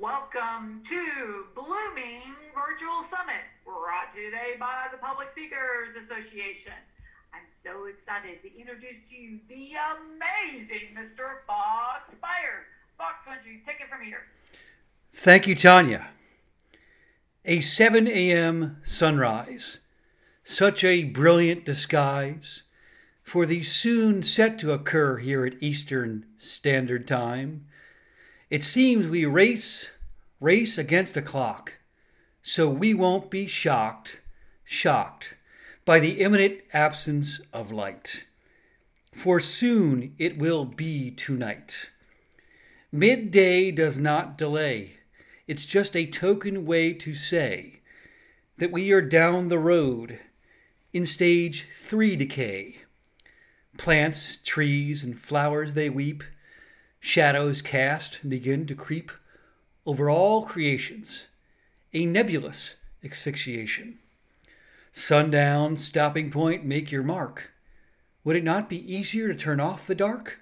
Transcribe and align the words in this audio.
Welcome 0.00 0.80
to 0.88 1.44
Blooming 1.54 2.32
Virtual 2.56 3.04
Summit, 3.12 3.44
brought 3.66 4.14
to 4.14 4.20
you 4.20 4.30
today 4.30 4.56
by 4.58 4.88
the 4.90 4.96
Public 4.96 5.28
Speakers 5.32 5.92
Association. 5.92 6.72
I'm 7.34 7.44
so 7.60 7.84
excited 7.84 8.40
to 8.40 8.48
introduce 8.58 8.96
to 9.10 9.14
you 9.14 9.40
the 9.46 9.76
amazing 9.76 10.96
Mr. 10.96 11.44
Fox 11.46 12.08
Beyers. 12.18 12.64
Fox, 12.96 13.16
you 13.44 13.60
take 13.66 13.76
it 13.84 13.90
from 13.90 14.00
here? 14.02 14.22
Thank 15.12 15.46
you, 15.46 15.54
Tanya. 15.54 16.08
A 17.44 17.60
7 17.60 18.08
a.m. 18.08 18.78
sunrise, 18.82 19.80
such 20.44 20.82
a 20.82 21.04
brilliant 21.04 21.66
disguise 21.66 22.62
for 23.22 23.44
the 23.44 23.60
soon 23.60 24.22
set 24.22 24.58
to 24.60 24.72
occur 24.72 25.18
here 25.18 25.44
at 25.44 25.62
Eastern 25.62 26.24
Standard 26.38 27.06
Time. 27.06 27.66
It 28.50 28.64
seems 28.64 29.08
we 29.08 29.24
race, 29.26 29.92
race 30.40 30.76
against 30.76 31.16
a 31.16 31.22
clock, 31.22 31.78
so 32.42 32.68
we 32.68 32.92
won't 32.94 33.30
be 33.30 33.46
shocked, 33.46 34.20
shocked 34.64 35.36
by 35.84 36.00
the 36.00 36.20
imminent 36.20 36.58
absence 36.72 37.40
of 37.52 37.70
light. 37.70 38.26
For 39.12 39.38
soon 39.38 40.16
it 40.18 40.36
will 40.36 40.64
be 40.64 41.12
tonight. 41.12 41.90
Midday 42.90 43.70
does 43.70 43.98
not 43.98 44.36
delay. 44.36 44.96
It's 45.46 45.64
just 45.64 45.96
a 45.96 46.06
token 46.06 46.66
way 46.66 46.92
to 46.94 47.14
say 47.14 47.82
that 48.56 48.72
we 48.72 48.90
are 48.90 49.00
down 49.00 49.46
the 49.46 49.60
road 49.60 50.18
in 50.92 51.06
stage 51.06 51.68
three 51.76 52.16
decay. 52.16 52.78
Plants, 53.78 54.38
trees, 54.38 55.04
and 55.04 55.16
flowers 55.16 55.74
they 55.74 55.88
weep 55.88 56.24
Shadows 57.02 57.62
cast 57.62 58.28
begin 58.28 58.66
to 58.66 58.74
creep 58.74 59.10
over 59.86 60.10
all 60.10 60.44
creations, 60.44 61.28
a 61.94 62.04
nebulous 62.04 62.76
asphyxiation. 63.02 63.98
Sundown, 64.92 65.78
stopping 65.78 66.30
point, 66.30 66.64
make 66.64 66.92
your 66.92 67.02
mark. 67.02 67.54
Would 68.22 68.36
it 68.36 68.44
not 68.44 68.68
be 68.68 68.94
easier 68.94 69.28
to 69.28 69.34
turn 69.34 69.60
off 69.60 69.86
the 69.86 69.94
dark? 69.94 70.40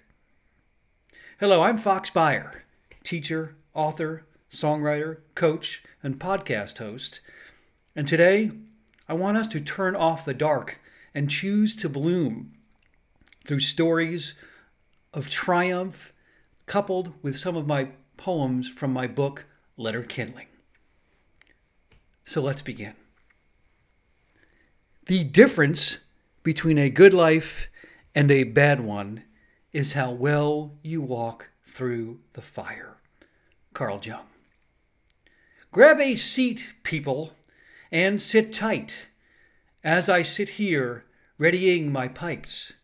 Hello, 1.38 1.62
I'm 1.62 1.76
Fox 1.76 2.10
Beyer, 2.10 2.64
teacher, 3.04 3.54
author, 3.72 4.26
songwriter, 4.50 5.18
coach, 5.36 5.84
and 6.02 6.18
podcast 6.18 6.78
host. 6.78 7.20
And 7.94 8.08
today, 8.08 8.50
I 9.08 9.14
want 9.14 9.36
us 9.36 9.46
to 9.48 9.60
turn 9.60 9.94
off 9.94 10.24
the 10.24 10.34
dark 10.34 10.80
and 11.14 11.30
choose 11.30 11.76
to 11.76 11.88
bloom 11.88 12.50
through 13.46 13.60
stories 13.60 14.34
of 15.14 15.30
triumph 15.30 16.12
coupled 16.68 17.14
with 17.22 17.36
some 17.36 17.56
of 17.56 17.66
my 17.66 17.88
poems 18.16 18.68
from 18.68 18.92
my 18.92 19.06
book, 19.06 19.46
Letter 19.76 20.02
Kindling. 20.02 20.46
So 22.24 22.42
let's 22.42 22.62
begin. 22.62 22.92
The 25.06 25.24
difference 25.24 25.98
between 26.42 26.76
a 26.78 26.90
good 26.90 27.14
life 27.14 27.70
and 28.14 28.30
a 28.30 28.44
bad 28.44 28.80
one 28.80 29.24
is 29.72 29.94
how 29.94 30.10
well 30.10 30.74
you 30.82 31.00
walk 31.00 31.50
through 31.64 32.20
the 32.34 32.42
fire. 32.42 32.98
Carl 33.72 34.00
Jung. 34.02 34.26
Grab 35.72 36.00
a 36.00 36.16
seat, 36.16 36.74
people, 36.82 37.32
and 37.90 38.20
sit 38.20 38.52
tight 38.52 39.08
as 39.82 40.08
I 40.08 40.22
sit 40.22 40.50
here 40.50 41.04
readying 41.38 41.90
my 41.92 42.08
pipes. 42.08 42.74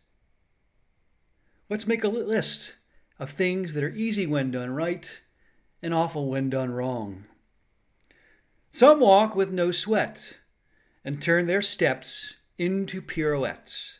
Let's 1.69 1.87
make 1.87 2.03
a 2.03 2.07
list 2.07 2.74
of 3.19 3.29
things 3.29 3.73
that 3.73 3.83
are 3.83 3.89
easy 3.89 4.27
when 4.27 4.51
done 4.51 4.71
right 4.71 5.21
and 5.81 5.93
awful 5.93 6.29
when 6.29 6.49
done 6.49 6.71
wrong. 6.71 7.25
Some 8.71 8.99
walk 8.99 9.35
with 9.35 9.51
no 9.51 9.71
sweat 9.71 10.39
and 11.03 11.21
turn 11.21 11.47
their 11.47 11.61
steps 11.61 12.35
into 12.57 13.01
pirouettes. 13.01 13.99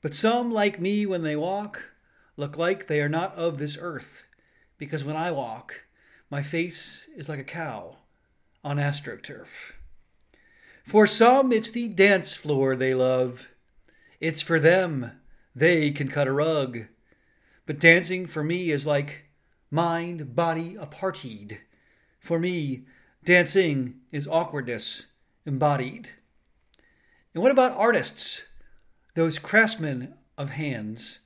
But 0.00 0.14
some, 0.14 0.50
like 0.50 0.80
me, 0.80 1.06
when 1.06 1.22
they 1.22 1.36
walk, 1.36 1.92
look 2.36 2.58
like 2.58 2.86
they 2.86 3.00
are 3.00 3.08
not 3.08 3.34
of 3.36 3.58
this 3.58 3.78
earth, 3.80 4.24
because 4.78 5.04
when 5.04 5.16
I 5.16 5.30
walk, 5.30 5.86
my 6.30 6.42
face 6.42 7.08
is 7.16 7.28
like 7.28 7.38
a 7.38 7.44
cow 7.44 7.96
on 8.62 8.78
astroturf. 8.78 9.72
For 10.84 11.06
some, 11.06 11.52
it's 11.52 11.70
the 11.70 11.88
dance 11.88 12.34
floor 12.34 12.76
they 12.76 12.94
love. 12.94 13.50
It's 14.20 14.42
for 14.42 14.58
them, 14.58 15.12
they 15.54 15.90
can 15.90 16.08
cut 16.08 16.26
a 16.26 16.32
rug. 16.32 16.86
But 17.66 17.80
dancing 17.80 18.26
for 18.26 18.44
me 18.44 18.70
is 18.70 18.86
like 18.86 19.24
mind 19.70 20.34
body 20.34 20.74
apartheid. 20.74 21.58
For 22.20 22.38
me, 22.38 22.84
dancing 23.24 24.00
is 24.12 24.28
awkwardness 24.28 25.06
embodied. 25.46 26.10
And 27.32 27.42
what 27.42 27.52
about 27.52 27.72
artists, 27.72 28.44
those 29.14 29.38
craftsmen 29.38 30.14
of 30.36 30.50
hands, 30.50 31.20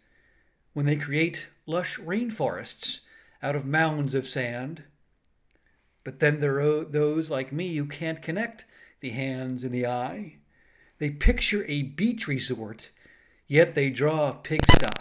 when 0.72 0.86
they 0.86 0.96
create 0.96 1.50
lush 1.66 1.98
rainforests 1.98 3.00
out 3.42 3.56
of 3.56 3.66
mounds 3.66 4.14
of 4.14 4.26
sand? 4.26 4.84
But 6.04 6.20
then 6.20 6.40
there 6.40 6.60
are 6.60 6.84
those 6.84 7.30
like 7.30 7.52
me 7.52 7.76
who 7.76 7.86
can't 7.86 8.22
connect 8.22 8.64
the 9.00 9.10
hands 9.10 9.62
and 9.64 9.72
the 9.72 9.86
eye. 9.86 10.36
They 10.98 11.10
picture 11.10 11.64
a 11.68 11.82
beach 11.82 12.26
resort, 12.26 12.90
yet 13.46 13.74
they 13.74 13.90
draw 13.90 14.28
a 14.28 14.34
pigsty 14.34 14.97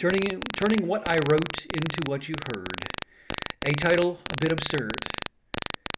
turning, 0.00 0.40
turning 0.56 0.88
what 0.88 1.06
I 1.12 1.16
wrote 1.30 1.66
into 1.74 1.98
what 2.06 2.26
you 2.26 2.34
heard. 2.54 2.72
A 3.66 3.72
title 3.72 4.18
a 4.32 4.34
bit 4.40 4.50
absurd. 4.50 4.96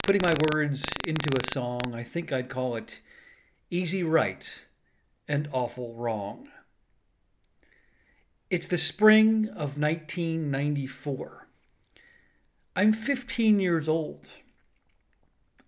Putting 0.04 0.22
my 0.24 0.34
words 0.52 0.84
into 1.06 1.28
a 1.38 1.54
song, 1.54 1.94
I 1.94 2.02
think 2.02 2.32
I'd 2.32 2.48
call 2.48 2.74
it 2.74 3.00
Easy 3.70 4.02
Right 4.02 4.66
and 5.28 5.48
Awful 5.52 5.94
Wrong. 5.94 6.48
It's 8.50 8.66
the 8.66 8.76
spring 8.76 9.46
of 9.50 9.78
1994. 9.78 11.46
I'm 12.74 12.92
15 12.92 13.60
years 13.60 13.88
old. 13.88 14.26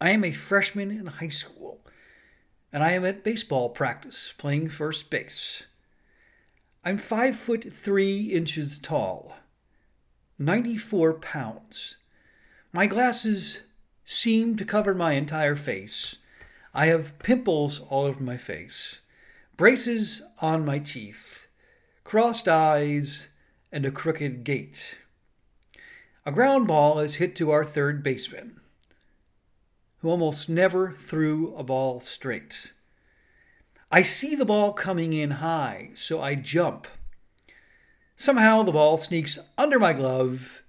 I 0.00 0.10
am 0.10 0.24
a 0.24 0.32
freshman 0.32 0.90
in 0.90 1.06
high 1.06 1.28
school, 1.28 1.86
and 2.72 2.82
I 2.82 2.90
am 2.90 3.04
at 3.04 3.22
baseball 3.22 3.68
practice 3.68 4.34
playing 4.36 4.70
first 4.70 5.08
base. 5.08 5.66
I'm 6.86 6.98
five 6.98 7.34
foot 7.34 7.72
three 7.72 8.24
inches 8.24 8.78
tall, 8.78 9.32
94 10.38 11.14
pounds. 11.14 11.96
My 12.74 12.86
glasses 12.86 13.62
seem 14.04 14.54
to 14.56 14.66
cover 14.66 14.92
my 14.92 15.12
entire 15.12 15.56
face. 15.56 16.18
I 16.74 16.86
have 16.86 17.18
pimples 17.20 17.80
all 17.80 18.04
over 18.04 18.22
my 18.22 18.36
face, 18.36 19.00
braces 19.56 20.20
on 20.42 20.66
my 20.66 20.78
teeth, 20.78 21.46
crossed 22.04 22.48
eyes, 22.48 23.30
and 23.72 23.86
a 23.86 23.90
crooked 23.90 24.44
gait. 24.44 24.98
A 26.26 26.32
ground 26.32 26.68
ball 26.68 26.98
is 26.98 27.14
hit 27.14 27.34
to 27.36 27.50
our 27.50 27.64
third 27.64 28.02
baseman, 28.02 28.60
who 30.00 30.10
almost 30.10 30.50
never 30.50 30.92
threw 30.92 31.54
a 31.56 31.62
ball 31.62 31.98
straight. 31.98 32.74
I 33.94 34.02
see 34.02 34.34
the 34.34 34.44
ball 34.44 34.72
coming 34.72 35.12
in 35.12 35.30
high, 35.30 35.90
so 35.94 36.20
I 36.20 36.34
jump. 36.34 36.88
Somehow 38.16 38.64
the 38.64 38.72
ball 38.72 38.96
sneaks 38.96 39.38
under 39.56 39.78
my 39.78 39.92
glove 39.92 40.64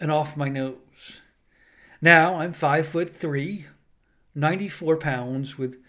and 0.00 0.10
off 0.10 0.36
my 0.36 0.48
nose. 0.48 1.20
Now 2.00 2.40
I'm 2.40 2.52
five 2.52 2.88
foot 2.88 3.08
three, 3.08 3.66
94 4.34 4.96
pounds, 4.96 5.56
with 5.56 5.80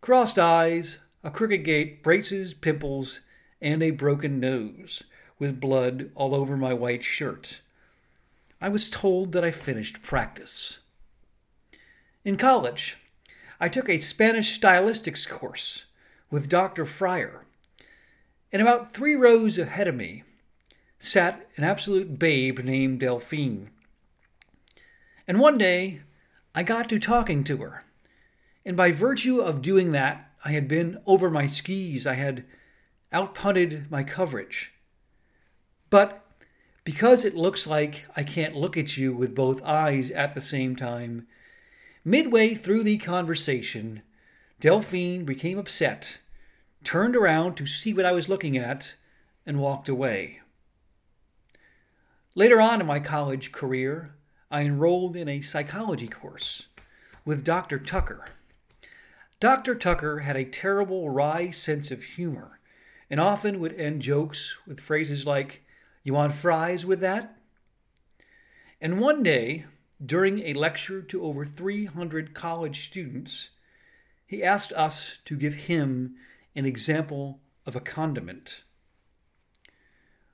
crossed 0.00 0.36
eyes, 0.36 0.98
a 1.22 1.30
crooked 1.30 1.62
gait, 1.62 2.02
braces, 2.02 2.54
pimples, 2.54 3.20
and 3.62 3.80
a 3.80 3.92
broken 3.92 4.40
nose, 4.40 5.04
with 5.38 5.60
blood 5.60 6.10
all 6.16 6.34
over 6.34 6.56
my 6.56 6.74
white 6.74 7.04
shirt. 7.04 7.60
I 8.60 8.68
was 8.68 8.90
told 8.90 9.30
that 9.30 9.44
I 9.44 9.52
finished 9.52 10.02
practice. 10.02 10.80
In 12.24 12.36
college, 12.36 12.96
I 13.60 13.68
took 13.68 13.88
a 13.88 14.00
Spanish 14.00 14.58
stylistics 14.58 15.28
course 15.28 15.86
with 16.30 16.48
Dr. 16.48 16.86
Fryer. 16.86 17.44
And 18.52 18.62
about 18.62 18.92
three 18.92 19.14
rows 19.14 19.58
ahead 19.58 19.88
of 19.88 19.94
me 19.94 20.24
sat 20.98 21.48
an 21.56 21.64
absolute 21.64 22.18
babe 22.18 22.60
named 22.60 23.00
Delphine. 23.00 23.70
And 25.26 25.40
one 25.40 25.58
day, 25.58 26.02
I 26.54 26.62
got 26.62 26.88
to 26.88 26.98
talking 26.98 27.44
to 27.44 27.58
her. 27.58 27.84
And 28.64 28.76
by 28.76 28.92
virtue 28.92 29.40
of 29.40 29.62
doing 29.62 29.92
that, 29.92 30.30
I 30.44 30.52
had 30.52 30.68
been 30.68 30.98
over 31.06 31.30
my 31.30 31.46
skis, 31.46 32.06
I 32.06 32.14
had 32.14 32.44
outpunted 33.12 33.90
my 33.90 34.02
coverage. 34.02 34.72
But 35.88 36.24
because 36.84 37.24
it 37.24 37.34
looks 37.34 37.66
like 37.66 38.06
I 38.16 38.22
can't 38.22 38.54
look 38.54 38.76
at 38.76 38.96
you 38.96 39.14
with 39.14 39.34
both 39.34 39.62
eyes 39.62 40.10
at 40.10 40.34
the 40.34 40.40
same 40.40 40.76
time, 40.76 41.26
midway 42.04 42.54
through 42.54 42.82
the 42.82 42.98
conversation, 42.98 44.02
Delphine 44.60 45.24
became 45.24 45.58
upset, 45.58 46.20
turned 46.84 47.16
around 47.16 47.56
to 47.56 47.64
see 47.64 47.94
what 47.94 48.04
I 48.04 48.12
was 48.12 48.28
looking 48.28 48.58
at, 48.58 48.94
and 49.46 49.58
walked 49.58 49.88
away. 49.88 50.40
Later 52.34 52.60
on 52.60 52.80
in 52.80 52.86
my 52.86 53.00
college 53.00 53.52
career, 53.52 54.14
I 54.50 54.62
enrolled 54.62 55.16
in 55.16 55.28
a 55.28 55.40
psychology 55.40 56.08
course 56.08 56.68
with 57.24 57.42
Dr. 57.42 57.78
Tucker. 57.78 58.26
Dr. 59.40 59.74
Tucker 59.74 60.18
had 60.18 60.36
a 60.36 60.44
terrible 60.44 61.08
wry 61.08 61.48
sense 61.48 61.90
of 61.90 62.04
humor 62.04 62.60
and 63.08 63.18
often 63.18 63.60
would 63.60 63.72
end 63.80 64.02
jokes 64.02 64.58
with 64.66 64.78
phrases 64.78 65.26
like, 65.26 65.64
You 66.04 66.12
want 66.12 66.34
fries 66.34 66.84
with 66.84 67.00
that? 67.00 67.36
And 68.78 69.00
one 69.00 69.22
day, 69.22 69.64
during 70.04 70.40
a 70.40 70.52
lecture 70.52 71.00
to 71.00 71.22
over 71.22 71.46
300 71.46 72.34
college 72.34 72.84
students, 72.84 73.50
he 74.30 74.44
asked 74.44 74.72
us 74.74 75.18
to 75.24 75.36
give 75.36 75.54
him 75.54 76.14
an 76.54 76.64
example 76.64 77.40
of 77.66 77.74
a 77.74 77.80
condiment. 77.80 78.62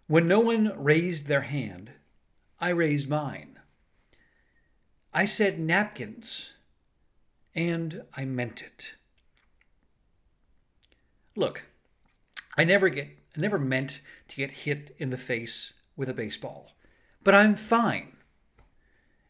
When 0.07 0.29
no 0.29 0.39
one 0.39 0.71
raised 0.77 1.29
their 1.29 1.41
hand, 1.41 1.93
I 2.61 2.69
raised 2.69 3.09
mine. 3.09 3.59
I 5.15 5.25
said 5.25 5.59
napkins, 5.59 6.53
and 7.55 8.03
I 8.15 8.27
meant 8.27 8.61
it. 8.61 8.97
Look, 11.35 11.65
I 12.59 12.65
never 12.65 12.91
get 12.91 13.09
I 13.35 13.41
never 13.41 13.59
meant 13.59 14.03
to 14.29 14.37
get 14.37 14.51
hit 14.51 14.95
in 14.99 15.09
the 15.09 15.17
face 15.17 15.73
with 15.97 16.11
a 16.11 16.15
baseball, 16.15 16.73
but 17.25 17.35
I'm 17.35 17.55
fine. 17.55 18.19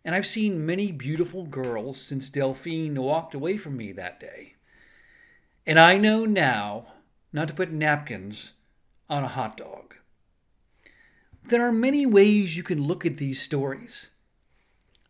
And 0.05 0.12
I've 0.12 0.27
seen 0.27 0.67
many 0.67 0.91
beautiful 0.91 1.45
girls 1.45 2.01
since 2.01 2.31
Delphine 2.31 3.01
walked 3.01 3.33
away 3.33 3.57
from 3.57 3.77
me 3.77 3.93
that 3.93 4.19
day. 4.19 4.56
And 5.67 5.79
I 5.81 5.99
know 5.99 6.25
now 6.25 6.87
not 7.33 7.49
to 7.49 7.55
put 7.55 7.73
napkins 7.73 8.53
on 9.11 9.25
a 9.25 9.29
hot 9.29 9.57
dog. 9.57 9.97
There 11.43 11.67
are 11.67 11.73
many 11.73 12.07
ways 12.07 12.57
you 12.57 12.63
can 12.63 12.83
look 12.83 13.05
at 13.05 13.19
these 13.19 13.43
stories. 13.43 14.11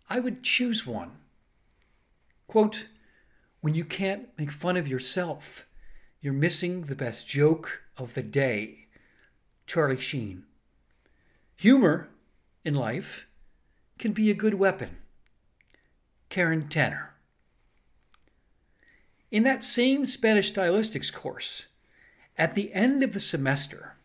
I 0.08 0.20
would 0.20 0.43
choose 0.43 0.87
one. 0.87 1.12
Quote, 2.47 2.88
when 3.61 3.75
you 3.75 3.85
can't 3.85 4.29
make 4.38 4.50
fun 4.50 4.76
of 4.76 4.88
yourself, 4.88 5.67
you're 6.20 6.32
missing 6.32 6.82
the 6.82 6.94
best 6.94 7.26
joke 7.26 7.82
of 7.97 8.14
the 8.14 8.23
day. 8.23 8.87
Charlie 9.67 10.00
Sheen. 10.00 10.44
Humor 11.56 12.09
in 12.64 12.75
life 12.75 13.26
can 13.99 14.12
be 14.12 14.31
a 14.31 14.35
good 14.35 14.55
weapon. 14.55 14.99
Karen 16.29 16.69
Tanner. 16.69 17.15
In 19.31 19.43
that 19.43 19.64
same 19.64 20.06
Spanish 20.06 20.52
stylistics 20.52 21.12
course, 21.12 21.67
at 22.38 22.55
the 22.55 22.73
end 22.73 23.02
of 23.02 23.12
the 23.12 23.20
semester, 23.20 23.96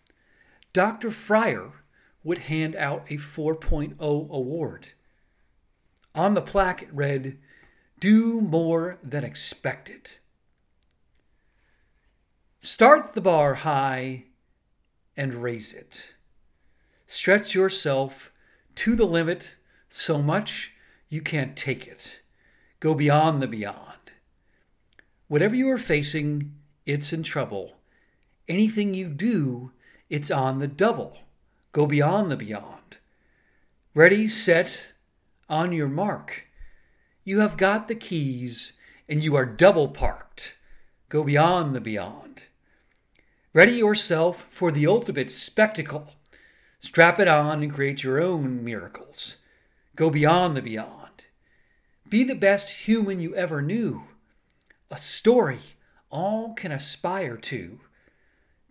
Dr. 0.74 1.12
Fryer 1.12 1.84
would 2.24 2.40
hand 2.40 2.76
out 2.76 3.06
a 3.10 3.16
4.0 3.16 4.00
award. 4.00 4.94
On 6.16 6.34
the 6.34 6.42
plaque 6.42 6.84
it 6.84 6.90
read, 6.94 7.38
Do 8.00 8.42
more 8.42 9.00
than 9.04 9.24
expected. 9.24 10.12
Start 12.60 13.14
the 13.14 13.22
bar 13.22 13.56
high 13.56 14.26
and 15.18 15.36
raise 15.36 15.74
it. 15.74 16.14
Stretch 17.08 17.54
yourself 17.54 18.32
to 18.76 18.96
the 18.96 19.06
limit 19.06 19.56
so 19.90 20.22
much 20.22 20.74
you 21.10 21.22
can't 21.22 21.58
take 21.58 21.88
it. 21.88 22.22
Go 22.80 22.96
beyond 22.96 23.42
the 23.42 23.48
beyond. 23.48 24.01
Whatever 25.32 25.56
you 25.56 25.70
are 25.70 25.78
facing, 25.78 26.52
it's 26.86 27.14
in 27.14 27.24
trouble. 27.24 27.78
Anything 28.50 28.94
you 28.94 29.08
do, 29.08 29.72
it's 30.10 30.30
on 30.30 30.60
the 30.60 30.68
double. 30.68 31.20
Go 31.72 31.86
beyond 31.86 32.30
the 32.30 32.36
beyond. 32.36 32.98
Ready, 33.96 34.28
set, 34.28 34.92
on 35.48 35.72
your 35.72 35.88
mark. 35.88 36.48
You 37.24 37.40
have 37.40 37.56
got 37.56 37.88
the 37.88 37.96
keys 37.96 38.74
and 39.08 39.24
you 39.24 39.38
are 39.38 39.46
double 39.46 39.88
parked. 39.88 40.58
Go 41.08 41.24
beyond 41.24 41.74
the 41.74 41.80
beyond. 41.80 42.44
Ready 43.54 43.76
yourself 43.76 44.44
for 44.50 44.70
the 44.70 44.86
ultimate 44.86 45.32
spectacle. 45.32 46.16
Strap 46.80 47.22
it 47.22 47.30
on 47.30 47.64
and 47.64 47.74
create 47.74 48.04
your 48.04 48.22
own 48.22 48.66
miracles. 48.66 49.38
Go 49.96 50.10
beyond 50.10 50.58
the 50.58 50.62
beyond. 50.62 51.24
Be 52.10 52.26
the 52.26 52.36
best 52.36 52.86
human 52.86 53.22
you 53.22 53.34
ever 53.34 53.62
knew. 53.62 54.08
A 54.92 54.98
story 54.98 55.60
all 56.10 56.54
can 56.54 56.72
aspire 56.72 57.38
to. 57.38 57.80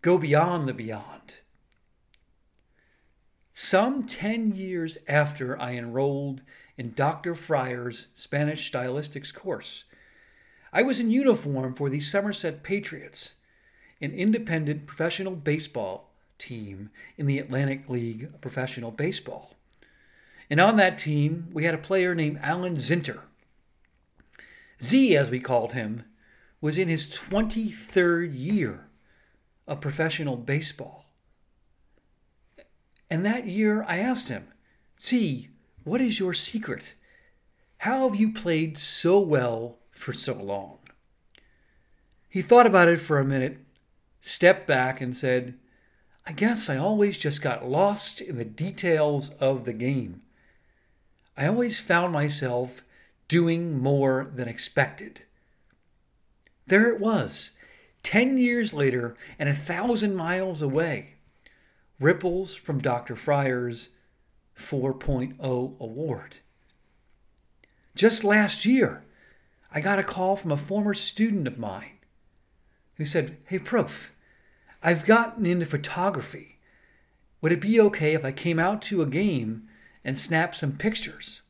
Go 0.02 0.18
beyond 0.18 0.68
the 0.68 0.74
beyond. 0.74 1.38
Some 3.52 4.06
10 4.06 4.54
years 4.54 4.98
after 5.08 5.60
I 5.60 5.72
enrolled 5.72 6.42
in 6.76 6.92
Dr. 6.92 7.34
Fryer's 7.34 8.08
Spanish 8.14 8.70
stylistics 8.70 9.34
course, 9.34 9.84
I 10.72 10.82
was 10.82 11.00
in 11.00 11.10
uniform 11.10 11.74
for 11.74 11.88
the 11.88 12.00
Somerset 12.00 12.62
Patriots 12.62 13.34
an 14.00 14.12
independent 14.12 14.86
professional 14.86 15.36
baseball 15.36 16.10
team 16.38 16.90
in 17.18 17.26
the 17.26 17.38
Atlantic 17.38 17.88
League 17.88 18.24
of 18.24 18.40
Professional 18.40 18.90
Baseball. 18.90 19.54
And 20.48 20.58
on 20.58 20.76
that 20.76 20.98
team, 20.98 21.48
we 21.52 21.64
had 21.64 21.74
a 21.74 21.78
player 21.78 22.14
named 22.14 22.40
Alan 22.42 22.76
Zinter. 22.76 23.20
Z, 24.82 25.16
as 25.16 25.30
we 25.30 25.38
called 25.38 25.74
him, 25.74 26.04
was 26.60 26.76
in 26.76 26.88
his 26.88 27.08
23rd 27.08 28.38
year 28.38 28.88
of 29.66 29.80
professional 29.80 30.36
baseball. 30.36 31.06
And 33.10 33.24
that 33.24 33.46
year 33.46 33.84
I 33.88 33.98
asked 33.98 34.28
him, 34.28 34.46
Z, 35.00 35.48
what 35.84 36.00
is 36.00 36.18
your 36.18 36.34
secret? 36.34 36.94
How 37.78 38.08
have 38.08 38.18
you 38.18 38.32
played 38.32 38.76
so 38.76 39.18
well 39.18 39.78
for 39.90 40.12
so 40.12 40.34
long? 40.34 40.78
He 42.28 42.42
thought 42.42 42.66
about 42.66 42.88
it 42.88 43.00
for 43.00 43.18
a 43.18 43.24
minute 43.24 43.58
stepped 44.20 44.66
back 44.66 45.00
and 45.00 45.16
said, 45.16 45.54
I 46.26 46.32
guess 46.32 46.68
I 46.68 46.76
always 46.76 47.18
just 47.18 47.42
got 47.42 47.68
lost 47.68 48.20
in 48.20 48.36
the 48.36 48.44
details 48.44 49.30
of 49.40 49.64
the 49.64 49.72
game. 49.72 50.22
I 51.36 51.46
always 51.46 51.80
found 51.80 52.12
myself 52.12 52.82
doing 53.26 53.78
more 53.78 54.30
than 54.34 54.46
expected. 54.48 55.22
There 56.70 56.88
it 56.88 57.00
was, 57.00 57.50
10 58.04 58.38
years 58.38 58.72
later 58.72 59.16
and 59.40 59.48
a 59.48 59.52
thousand 59.52 60.14
miles 60.14 60.62
away. 60.62 61.14
Ripples 61.98 62.54
from 62.54 62.78
Dr. 62.78 63.16
Fryer's 63.16 63.88
4.0 64.56 65.34
award. 65.80 66.38
Just 67.96 68.22
last 68.22 68.64
year, 68.64 69.04
I 69.72 69.80
got 69.80 69.98
a 69.98 70.04
call 70.04 70.36
from 70.36 70.52
a 70.52 70.56
former 70.56 70.94
student 70.94 71.48
of 71.48 71.58
mine 71.58 71.98
who 72.94 73.04
said, 73.04 73.38
Hey, 73.46 73.58
Prof, 73.58 74.14
I've 74.80 75.04
gotten 75.04 75.46
into 75.46 75.66
photography. 75.66 76.60
Would 77.40 77.50
it 77.50 77.60
be 77.60 77.80
okay 77.80 78.14
if 78.14 78.24
I 78.24 78.30
came 78.30 78.60
out 78.60 78.80
to 78.82 79.02
a 79.02 79.06
game 79.06 79.66
and 80.04 80.16
snapped 80.16 80.54
some 80.54 80.76
pictures? 80.76 81.42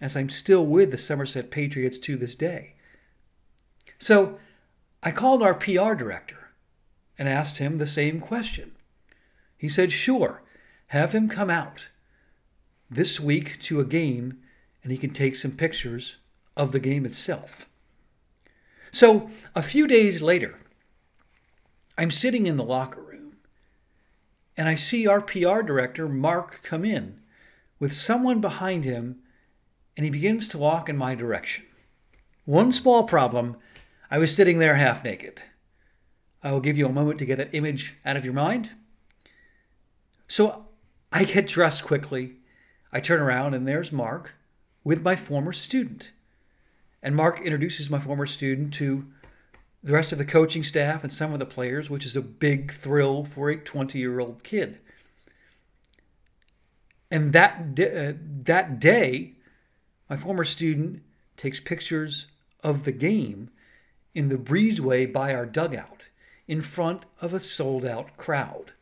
As 0.00 0.16
I'm 0.16 0.28
still 0.28 0.66
with 0.66 0.90
the 0.90 0.98
Somerset 0.98 1.52
Patriots 1.52 1.98
to 1.98 2.16
this 2.16 2.34
day. 2.34 2.73
So 3.98 4.38
I 5.02 5.10
called 5.10 5.42
our 5.42 5.54
PR 5.54 5.94
director 5.94 6.50
and 7.18 7.28
asked 7.28 7.58
him 7.58 7.76
the 7.76 7.86
same 7.86 8.20
question. 8.20 8.72
He 9.56 9.68
said, 9.68 9.92
Sure, 9.92 10.42
have 10.88 11.12
him 11.12 11.28
come 11.28 11.50
out 11.50 11.88
this 12.90 13.18
week 13.18 13.60
to 13.62 13.80
a 13.80 13.84
game 13.84 14.38
and 14.82 14.92
he 14.92 14.98
can 14.98 15.10
take 15.10 15.36
some 15.36 15.52
pictures 15.52 16.16
of 16.56 16.72
the 16.72 16.78
game 16.78 17.04
itself. 17.04 17.68
So 18.92 19.28
a 19.54 19.62
few 19.62 19.86
days 19.86 20.22
later, 20.22 20.58
I'm 21.98 22.10
sitting 22.10 22.46
in 22.46 22.56
the 22.56 22.64
locker 22.64 23.00
room 23.00 23.36
and 24.56 24.68
I 24.68 24.74
see 24.74 25.06
our 25.06 25.20
PR 25.20 25.62
director, 25.62 26.08
Mark, 26.08 26.60
come 26.62 26.84
in 26.84 27.20
with 27.80 27.92
someone 27.92 28.40
behind 28.40 28.84
him 28.84 29.16
and 29.96 30.04
he 30.04 30.10
begins 30.10 30.48
to 30.48 30.58
walk 30.58 30.88
in 30.88 30.96
my 30.96 31.14
direction. 31.14 31.64
One 32.44 32.72
small 32.72 33.04
problem 33.04 33.56
I 34.14 34.18
was 34.18 34.32
sitting 34.32 34.60
there 34.60 34.76
half 34.76 35.02
naked. 35.02 35.42
I 36.40 36.52
will 36.52 36.60
give 36.60 36.78
you 36.78 36.86
a 36.86 36.92
moment 36.92 37.18
to 37.18 37.24
get 37.24 37.38
that 37.38 37.52
image 37.52 37.96
out 38.04 38.16
of 38.16 38.24
your 38.24 38.32
mind. 38.32 38.70
So 40.28 40.66
I 41.10 41.24
get 41.24 41.48
dressed 41.48 41.82
quickly. 41.82 42.36
I 42.92 43.00
turn 43.00 43.20
around 43.20 43.54
and 43.54 43.66
there's 43.66 43.90
Mark 43.90 44.36
with 44.84 45.02
my 45.02 45.16
former 45.16 45.52
student. 45.52 46.12
And 47.02 47.16
Mark 47.16 47.40
introduces 47.40 47.90
my 47.90 47.98
former 47.98 48.24
student 48.24 48.72
to 48.74 49.10
the 49.82 49.94
rest 49.94 50.12
of 50.12 50.18
the 50.18 50.24
coaching 50.24 50.62
staff 50.62 51.02
and 51.02 51.12
some 51.12 51.32
of 51.32 51.40
the 51.40 51.44
players, 51.44 51.90
which 51.90 52.06
is 52.06 52.14
a 52.14 52.22
big 52.22 52.70
thrill 52.70 53.24
for 53.24 53.50
a 53.50 53.56
20 53.56 53.98
year 53.98 54.20
old 54.20 54.44
kid. 54.44 54.78
And 57.10 57.32
that, 57.32 57.80
uh, 57.80 58.16
that 58.44 58.78
day, 58.78 59.32
my 60.08 60.16
former 60.16 60.44
student 60.44 61.02
takes 61.36 61.58
pictures 61.58 62.28
of 62.62 62.84
the 62.84 62.92
game 62.92 63.50
in 64.14 64.28
the 64.28 64.38
breezeway 64.38 65.12
by 65.12 65.34
our 65.34 65.46
dugout 65.46 66.08
in 66.46 66.60
front 66.60 67.04
of 67.20 67.34
a 67.34 67.40
sold 67.40 67.84
out 67.84 68.16
crowd. 68.16 68.72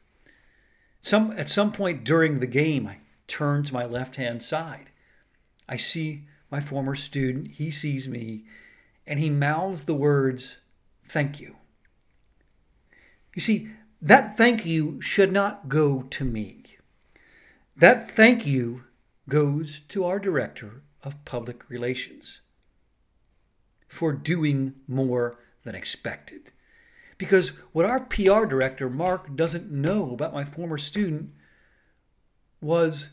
Some, 1.00 1.32
at 1.32 1.48
some 1.48 1.72
point 1.72 2.04
during 2.04 2.38
the 2.38 2.46
game, 2.46 2.86
I 2.86 2.98
turn 3.26 3.64
to 3.64 3.74
my 3.74 3.84
left 3.84 4.16
hand 4.16 4.42
side. 4.42 4.90
I 5.68 5.76
see 5.76 6.24
my 6.50 6.60
former 6.60 6.94
student, 6.94 7.52
he 7.52 7.70
sees 7.70 8.08
me, 8.08 8.44
and 9.06 9.18
he 9.18 9.30
mouths 9.30 9.84
the 9.84 9.94
words, 9.94 10.58
Thank 11.04 11.40
you. 11.40 11.56
You 13.34 13.42
see, 13.42 13.68
that 14.00 14.36
thank 14.36 14.64
you 14.64 15.00
should 15.00 15.32
not 15.32 15.68
go 15.68 16.02
to 16.02 16.24
me. 16.24 16.62
That 17.76 18.10
thank 18.10 18.46
you 18.46 18.84
goes 19.28 19.80
to 19.88 20.04
our 20.04 20.18
Director 20.18 20.82
of 21.02 21.24
Public 21.24 21.68
Relations 21.68 22.40
for 23.92 24.14
doing 24.14 24.72
more 24.88 25.38
than 25.64 25.74
expected. 25.74 26.50
Because 27.18 27.50
what 27.72 27.84
our 27.84 28.00
PR 28.00 28.46
director, 28.46 28.88
Mark, 28.88 29.36
doesn't 29.36 29.70
know 29.70 30.14
about 30.14 30.32
my 30.32 30.44
former 30.44 30.78
student 30.78 31.30
was 32.62 33.10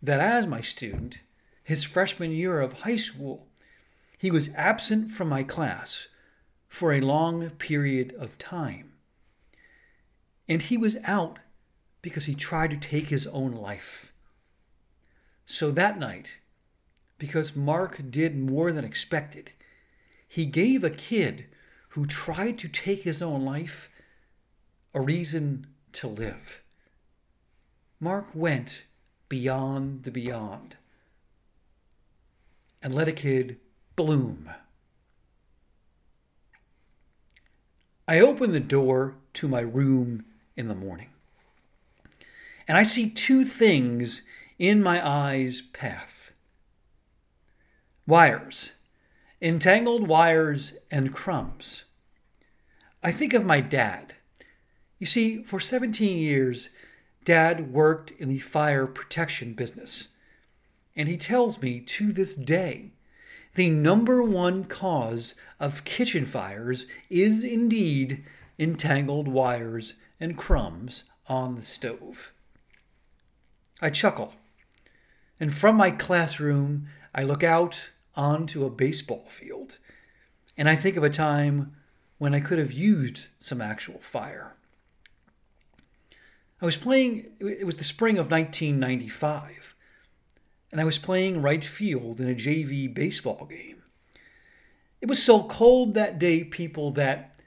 that 0.00 0.20
as 0.20 0.46
my 0.46 0.60
student, 0.60 1.18
his 1.64 1.82
freshman 1.82 2.30
year 2.30 2.60
of 2.60 2.84
high 2.84 2.94
school, 2.94 3.48
he 4.16 4.30
was 4.30 4.54
absent 4.54 5.10
from 5.10 5.28
my 5.28 5.42
class 5.42 6.06
for 6.68 6.92
a 6.92 7.00
long 7.00 7.50
period 7.50 8.14
of 8.20 8.38
time. 8.38 8.92
And 10.48 10.62
he 10.62 10.76
was 10.76 10.96
out 11.02 11.40
because 12.02 12.26
he 12.26 12.36
tried 12.36 12.70
to 12.70 12.76
take 12.76 13.08
his 13.08 13.26
own 13.26 13.50
life. 13.50 14.12
So 15.44 15.72
that 15.72 15.98
night, 15.98 16.38
because 17.18 17.56
Mark 17.56 18.00
did 18.10 18.36
more 18.36 18.70
than 18.72 18.84
expected, 18.84 19.54
he 20.28 20.44
gave 20.44 20.84
a 20.84 20.90
kid 20.90 21.46
who 21.90 22.04
tried 22.04 22.58
to 22.58 22.68
take 22.68 23.02
his 23.02 23.22
own 23.22 23.44
life 23.44 23.90
a 24.94 25.00
reason 25.00 25.66
to 25.92 26.06
live. 26.06 26.62
Mark 27.98 28.26
went 28.34 28.84
beyond 29.28 30.04
the 30.04 30.10
beyond 30.10 30.76
and 32.82 32.92
let 32.92 33.08
a 33.08 33.12
kid 33.12 33.58
bloom. 33.96 34.50
I 38.06 38.20
open 38.20 38.52
the 38.52 38.60
door 38.60 39.16
to 39.34 39.48
my 39.48 39.60
room 39.60 40.24
in 40.56 40.68
the 40.68 40.74
morning, 40.74 41.10
and 42.66 42.78
I 42.78 42.82
see 42.82 43.10
two 43.10 43.44
things 43.44 44.22
in 44.58 44.82
my 44.82 45.06
eyes 45.06 45.60
path 45.60 46.32
wires 48.06 48.72
entangled 49.40 50.08
wires 50.08 50.74
and 50.90 51.14
crumbs. 51.14 51.84
I 53.02 53.12
think 53.12 53.32
of 53.32 53.44
my 53.44 53.60
dad. 53.60 54.14
You 54.98 55.06
see, 55.06 55.42
for 55.44 55.60
17 55.60 56.18
years, 56.18 56.70
Dad 57.28 57.74
worked 57.74 58.10
in 58.12 58.30
the 58.30 58.38
fire 58.38 58.86
protection 58.86 59.52
business. 59.52 60.08
And 60.96 61.08
he 61.08 61.18
tells 61.18 61.60
me 61.60 61.78
to 61.80 62.10
this 62.10 62.34
day 62.34 62.92
the 63.54 63.68
number 63.68 64.22
one 64.22 64.64
cause 64.64 65.34
of 65.60 65.84
kitchen 65.84 66.24
fires 66.24 66.86
is 67.10 67.44
indeed 67.44 68.24
entangled 68.58 69.28
wires 69.28 69.94
and 70.18 70.38
crumbs 70.38 71.04
on 71.26 71.54
the 71.54 71.60
stove. 71.60 72.32
I 73.82 73.90
chuckle, 73.90 74.32
and 75.38 75.52
from 75.52 75.76
my 75.76 75.90
classroom, 75.90 76.88
I 77.14 77.24
look 77.24 77.44
out 77.44 77.90
onto 78.18 78.66
a 78.66 78.70
baseball 78.70 79.24
field. 79.28 79.78
And 80.58 80.68
I 80.68 80.74
think 80.74 80.96
of 80.96 81.04
a 81.04 81.08
time 81.08 81.76
when 82.18 82.34
I 82.34 82.40
could 82.40 82.58
have 82.58 82.72
used 82.72 83.30
some 83.38 83.62
actual 83.62 84.00
fire. 84.00 84.56
I 86.60 86.64
was 86.64 86.76
playing, 86.76 87.30
it 87.38 87.64
was 87.64 87.76
the 87.76 87.84
spring 87.84 88.18
of 88.18 88.32
1995, 88.32 89.76
and 90.72 90.80
I 90.80 90.84
was 90.84 90.98
playing 90.98 91.40
right 91.40 91.64
field 91.64 92.20
in 92.20 92.28
a 92.28 92.34
JV 92.34 92.92
baseball 92.92 93.46
game. 93.48 93.84
It 95.00 95.08
was 95.08 95.22
so 95.22 95.44
cold 95.44 95.94
that 95.94 96.18
day, 96.18 96.42
people, 96.42 96.90
that 96.92 97.40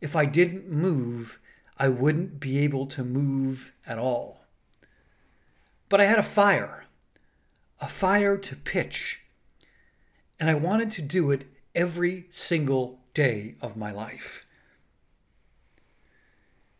if 0.00 0.16
I 0.16 0.24
didn't 0.24 0.70
move, 0.70 1.38
I 1.76 1.90
wouldn't 1.90 2.40
be 2.40 2.58
able 2.60 2.86
to 2.86 3.04
move 3.04 3.74
at 3.86 3.98
all. 3.98 4.46
But 5.90 6.00
I 6.00 6.06
had 6.06 6.18
a 6.18 6.22
fire, 6.22 6.84
a 7.78 7.88
fire 7.88 8.38
to 8.38 8.56
pitch 8.56 9.23
and 10.38 10.50
I 10.50 10.54
wanted 10.54 10.90
to 10.92 11.02
do 11.02 11.30
it 11.30 11.44
every 11.74 12.26
single 12.30 13.00
day 13.14 13.56
of 13.60 13.76
my 13.76 13.90
life. 13.90 14.46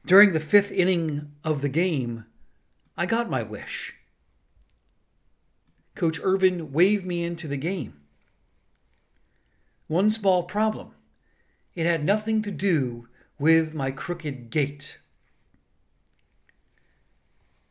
During 0.06 0.32
the 0.32 0.40
fifth 0.40 0.70
inning 0.70 1.32
of 1.42 1.62
the 1.62 1.68
game, 1.68 2.26
I 2.96 3.06
got 3.06 3.30
my 3.30 3.42
wish. 3.42 3.94
Coach 5.94 6.20
Irvin 6.22 6.72
waved 6.72 7.06
me 7.06 7.24
into 7.24 7.48
the 7.48 7.56
game. 7.56 8.00
One 9.86 10.10
small 10.10 10.42
problem 10.42 10.94
it 11.74 11.86
had 11.86 12.04
nothing 12.04 12.40
to 12.42 12.50
do 12.50 13.08
with 13.38 13.74
my 13.74 13.90
crooked 13.90 14.50
gait. 14.50 15.00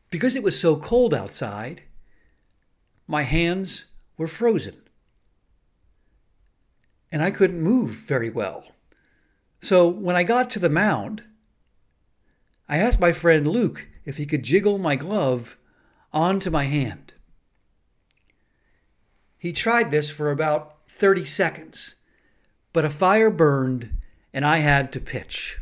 Because 0.09 0.35
it 0.35 0.43
was 0.43 0.59
so 0.59 0.75
cold 0.75 1.13
outside, 1.13 1.83
my 3.07 3.23
hands 3.23 3.85
were 4.17 4.27
frozen 4.27 4.82
and 7.13 7.21
I 7.21 7.29
couldn't 7.29 7.61
move 7.61 7.91
very 7.91 8.31
well. 8.31 8.65
So 9.61 9.87
when 9.87 10.15
I 10.15 10.23
got 10.23 10.49
to 10.49 10.59
the 10.59 10.67
mound, 10.67 11.23
I 12.67 12.79
asked 12.79 12.99
my 12.99 13.11
friend 13.11 13.47
Luke 13.47 13.87
if 14.03 14.17
he 14.17 14.25
could 14.25 14.43
jiggle 14.43 14.79
my 14.79 14.95
glove 14.95 15.57
onto 16.11 16.49
my 16.49 16.65
hand. 16.65 17.13
He 19.37 19.53
tried 19.53 19.91
this 19.91 20.09
for 20.09 20.31
about 20.31 20.89
30 20.89 21.23
seconds, 21.23 21.95
but 22.73 22.83
a 22.83 22.89
fire 22.89 23.29
burned 23.29 23.95
and 24.33 24.43
I 24.43 24.57
had 24.57 24.91
to 24.93 24.99
pitch. 24.99 25.59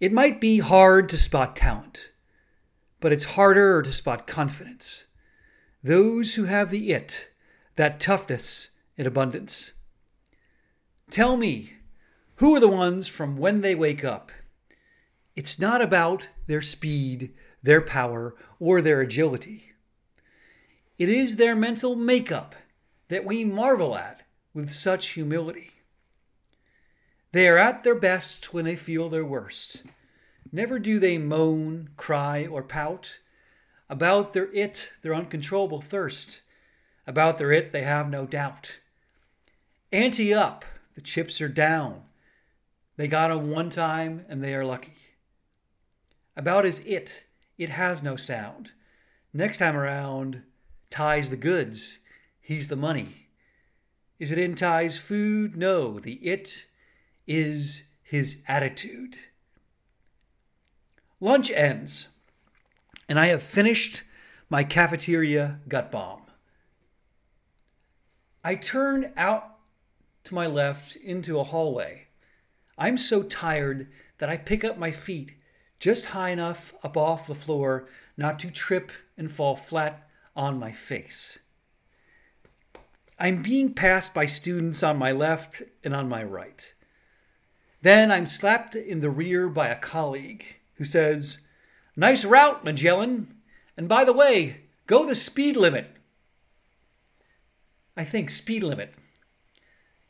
It 0.00 0.14
might 0.14 0.40
be 0.40 0.60
hard 0.60 1.10
to 1.10 1.18
spot 1.18 1.54
talent, 1.54 2.12
but 3.00 3.12
it's 3.12 3.36
harder 3.36 3.82
to 3.82 3.92
spot 3.92 4.26
confidence. 4.26 5.06
Those 5.84 6.36
who 6.36 6.44
have 6.44 6.70
the 6.70 6.92
it, 6.92 7.30
that 7.76 8.00
toughness, 8.00 8.69
in 9.00 9.06
abundance. 9.06 9.72
Tell 11.08 11.38
me, 11.38 11.72
who 12.36 12.54
are 12.54 12.60
the 12.60 12.68
ones 12.68 13.08
from 13.08 13.38
when 13.38 13.62
they 13.62 13.74
wake 13.74 14.04
up? 14.04 14.30
It's 15.34 15.58
not 15.58 15.80
about 15.80 16.28
their 16.46 16.60
speed, 16.60 17.32
their 17.62 17.80
power, 17.80 18.36
or 18.58 18.82
their 18.82 19.00
agility. 19.00 19.72
It 20.98 21.08
is 21.08 21.36
their 21.36 21.56
mental 21.56 21.96
makeup 21.96 22.54
that 23.08 23.24
we 23.24 23.42
marvel 23.42 23.96
at 23.96 24.24
with 24.52 24.70
such 24.70 25.12
humility. 25.12 25.70
They 27.32 27.48
are 27.48 27.56
at 27.56 27.84
their 27.84 27.98
best 27.98 28.52
when 28.52 28.66
they 28.66 28.76
feel 28.76 29.08
their 29.08 29.24
worst. 29.24 29.82
Never 30.52 30.78
do 30.78 30.98
they 30.98 31.16
moan, 31.16 31.88
cry, 31.96 32.46
or 32.46 32.62
pout. 32.62 33.20
About 33.88 34.34
their 34.34 34.52
it, 34.52 34.92
their 35.00 35.14
uncontrollable 35.14 35.80
thirst. 35.80 36.42
About 37.06 37.38
their 37.38 37.50
it, 37.50 37.72
they 37.72 37.82
have 37.82 38.10
no 38.10 38.26
doubt. 38.26 38.80
Ante 39.92 40.32
up. 40.32 40.64
The 40.94 41.00
chips 41.00 41.40
are 41.40 41.48
down. 41.48 42.02
They 42.96 43.08
got 43.08 43.34
one 43.42 43.70
time 43.70 44.24
and 44.28 44.42
they 44.42 44.54
are 44.54 44.64
lucky. 44.64 44.94
About 46.36 46.64
is 46.64 46.80
it. 46.80 47.24
It 47.58 47.70
has 47.70 48.02
no 48.02 48.16
sound. 48.16 48.72
Next 49.32 49.58
time 49.58 49.76
around, 49.76 50.42
Ty's 50.90 51.30
the 51.30 51.36
goods. 51.36 51.98
He's 52.40 52.68
the 52.68 52.76
money. 52.76 53.28
Is 54.18 54.32
it 54.32 54.38
in 54.38 54.54
Ty's 54.54 54.98
food? 54.98 55.56
No. 55.56 55.98
The 55.98 56.14
it 56.14 56.66
is 57.26 57.84
his 58.02 58.42
attitude. 58.46 59.16
Lunch 61.20 61.50
ends, 61.50 62.08
and 63.08 63.20
I 63.20 63.26
have 63.26 63.42
finished 63.42 64.02
my 64.48 64.64
cafeteria 64.64 65.60
gut 65.68 65.92
bomb. 65.92 66.22
I 68.42 68.54
turn 68.54 69.12
out 69.16 69.49
to 70.24 70.34
my 70.34 70.46
left 70.46 70.96
into 70.96 71.38
a 71.38 71.44
hallway. 71.44 72.06
I'm 72.78 72.96
so 72.96 73.22
tired 73.22 73.88
that 74.18 74.28
I 74.28 74.36
pick 74.36 74.64
up 74.64 74.78
my 74.78 74.90
feet 74.90 75.34
just 75.78 76.06
high 76.06 76.30
enough 76.30 76.74
up 76.84 76.96
off 76.96 77.26
the 77.26 77.34
floor 77.34 77.88
not 78.16 78.38
to 78.40 78.50
trip 78.50 78.92
and 79.16 79.30
fall 79.30 79.56
flat 79.56 80.08
on 80.36 80.58
my 80.58 80.72
face. 80.72 81.38
I'm 83.18 83.42
being 83.42 83.74
passed 83.74 84.14
by 84.14 84.26
students 84.26 84.82
on 84.82 84.96
my 84.96 85.12
left 85.12 85.62
and 85.84 85.94
on 85.94 86.08
my 86.08 86.22
right. 86.22 86.72
Then 87.82 88.10
I'm 88.10 88.26
slapped 88.26 88.74
in 88.74 89.00
the 89.00 89.10
rear 89.10 89.48
by 89.48 89.68
a 89.68 89.76
colleague 89.76 90.44
who 90.74 90.84
says, 90.84 91.38
Nice 91.96 92.24
route, 92.24 92.64
Magellan. 92.64 93.34
And 93.76 93.88
by 93.88 94.04
the 94.04 94.12
way, 94.12 94.62
go 94.86 95.06
the 95.06 95.14
speed 95.14 95.56
limit. 95.56 95.90
I 97.96 98.04
think 98.04 98.30
speed 98.30 98.62
limit 98.62 98.94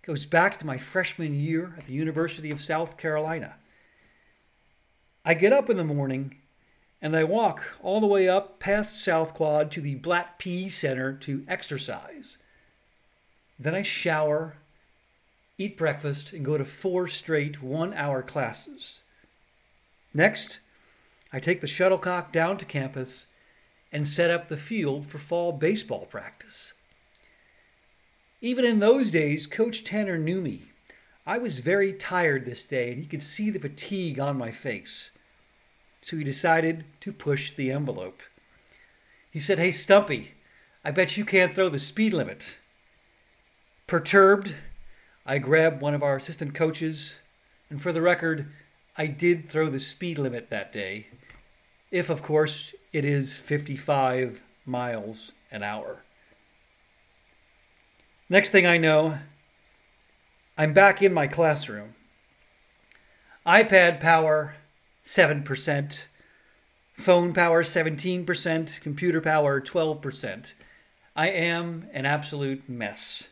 goes 0.03 0.27
back 0.27 0.59
to 0.59 0.67
my 0.67 0.77
freshman 0.77 1.35
year 1.35 1.75
at 1.79 1.87
the 1.87 1.93
University 1.95 2.51
of 2.51 2.61
South 2.61 2.97
Carolina. 2.97 3.57
I 5.25 5.35
get 5.35 5.53
up 5.53 5.69
in 5.69 5.77
the 5.77 5.85
morning 5.85 6.37
and 7.03 7.17
I 7.17 7.25
walk 7.25 7.79
all 7.83 8.01
the 8.01 8.07
way 8.07 8.29
up 8.29 8.59
past 8.59 9.03
South 9.03 9.35
Quad 9.35 9.71
to 9.73 9.81
the 9.81 9.95
Blatt 9.97 10.39
PE 10.39 10.69
Center 10.69 11.13
to 11.15 11.45
exercise. 11.49 12.39
Then 13.59 13.75
I 13.75 13.83
shower, 13.83 14.57
eat 15.59 15.77
breakfast, 15.77 16.33
and 16.33 16.45
go 16.45 16.57
to 16.57 16.65
four 16.65 17.07
straight 17.07 17.63
one 17.63 17.93
hour 17.95 18.23
classes. 18.23 19.03
Next, 20.15 20.61
I 21.33 21.41
take 21.41 21.61
the 21.61 21.67
shuttlecock 21.67 22.33
down 22.33 22.59
to 22.59 22.65
campus 22.65 23.27
and 23.93 24.07
set 24.07 24.31
up 24.31 24.49
the 24.49 24.57
field 24.57 25.07
for 25.07 25.19
fall 25.19 25.53
baseball 25.53 26.07
practice. 26.07 26.73
Even 28.41 28.65
in 28.65 28.79
those 28.79 29.11
days, 29.11 29.47
Coach 29.47 29.85
Tanner 29.85 30.17
knew 30.17 30.41
me. 30.41 30.63
I 31.27 31.39
was 31.39 31.61
very 31.61 31.93
tired 31.93 32.45
this 32.45 32.65
day, 32.65 32.91
and 32.91 32.99
he 32.99 33.07
could 33.07 33.23
see 33.23 33.51
the 33.51 33.59
fatigue 33.59 34.19
on 34.19 34.39
my 34.39 34.51
face. 34.51 35.11
So 36.03 36.17
he 36.17 36.25
decided 36.25 36.85
to 37.01 37.13
push 37.13 37.53
the 37.53 37.71
envelope. 37.71 38.23
He 39.31 39.39
said, 39.39 39.59
Hey, 39.59 39.73
Stumpy, 39.73 40.33
I 40.85 40.91
bet 40.91 41.17
you 41.17 41.25
can't 41.25 41.55
throw 41.55 41.69
the 41.69 41.79
speed 41.79 42.15
limit. 42.15 42.59
Perturbed, 43.87 44.55
I 45.27 45.39
grabbed 45.39 45.83
one 45.83 45.95
of 45.95 46.03
our 46.03 46.17
assistant 46.17 46.55
coaches, 46.55 47.19
and 47.69 47.83
for 47.83 47.93
the 47.93 48.01
record, 48.01 48.51
I 48.97 49.07
did 49.07 49.49
throw 49.49 49.69
the 49.69 49.79
speed 49.79 50.19
limit 50.19 50.49
that 50.51 50.73
day, 50.73 51.09
if, 51.91 52.09
of 52.09 52.23
course, 52.23 52.75
it 52.93 53.05
is 53.05 53.37
55 53.37 54.43
miles 54.65 55.33
an 55.51 55.63
hour. 55.63 56.05
Next 58.33 58.51
thing 58.51 58.65
I 58.65 58.79
know, 58.79 59.19
I'm 60.57 60.73
back 60.73 61.03
in 61.03 61.13
my 61.13 61.27
classroom. 61.27 61.97
iPad 63.45 63.99
power 63.99 64.55
7%, 65.03 66.05
phone 66.93 67.35
power 67.35 67.65
17%, 67.65 68.81
computer 68.83 69.21
power 69.21 69.61
12%. 69.61 70.55
I 71.17 71.29
am 71.29 71.89
an 71.93 72.07
absolute 72.07 72.69
mess. 72.69 73.31